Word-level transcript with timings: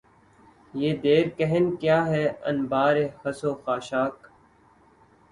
یہ 0.73 0.95
دیر 1.03 1.27
کہن 1.37 1.65
کیا 1.81 1.99
ہے 2.07 2.25
انبار 2.51 2.95
خس 3.19 3.43
و 3.43 3.53
خاشاک 3.65 4.15